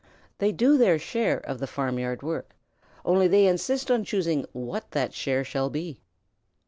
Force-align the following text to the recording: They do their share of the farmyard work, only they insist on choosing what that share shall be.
They 0.39 0.51
do 0.51 0.79
their 0.79 0.97
share 0.97 1.37
of 1.37 1.59
the 1.59 1.67
farmyard 1.67 2.23
work, 2.23 2.55
only 3.05 3.27
they 3.27 3.45
insist 3.45 3.91
on 3.91 4.03
choosing 4.03 4.47
what 4.51 4.89
that 4.93 5.13
share 5.13 5.43
shall 5.43 5.69
be. 5.69 6.01